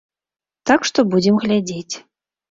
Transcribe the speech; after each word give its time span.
Так 0.69 0.87
што 0.89 1.03
будзем 1.11 1.37
глядзець. 1.43 1.95